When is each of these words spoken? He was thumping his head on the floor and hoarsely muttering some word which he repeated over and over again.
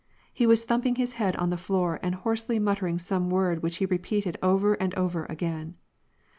He 0.33 0.47
was 0.47 0.65
thumping 0.65 0.95
his 0.95 1.13
head 1.21 1.35
on 1.35 1.51
the 1.51 1.57
floor 1.57 1.99
and 2.01 2.15
hoarsely 2.15 2.57
muttering 2.57 2.97
some 2.97 3.29
word 3.29 3.61
which 3.61 3.77
he 3.77 3.85
repeated 3.85 4.35
over 4.41 4.73
and 4.73 4.95
over 4.95 5.25
again. 5.25 5.75